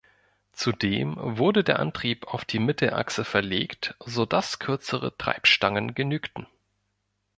[0.53, 6.47] Zudem wurde der Antrieb auf die Mittelachse verlegt, sodass kürzere Treibstangen genügten.